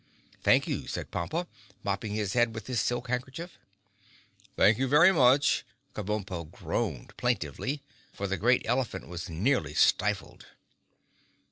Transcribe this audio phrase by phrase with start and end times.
[0.41, 1.45] "Thank you," said Pompa,
[1.83, 3.59] mopping his head with his silk handkerchief.
[4.55, 10.47] "Thank you very much," Kabumpo groaned plaintively, for the great elephant was nearly stifled.